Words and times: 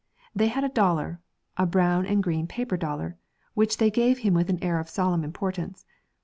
They 0.35 0.47
had 0.47 0.63
a 0.63 0.69
dollar 0.69 1.19
a 1.57 1.67
brown 1.67 2.07
and 2.07 2.23
green 2.23 2.47
paper 2.47 2.75
dollar 2.75 3.17
which 3.53 3.77
they 3.77 3.91
gave 3.91 4.17
him 4.25 4.33
with 4.33 4.49
an 4.49 4.57
air 4.63 4.79
of 4.79 4.89
solemn 4.89 5.23
importance. 5.23 5.85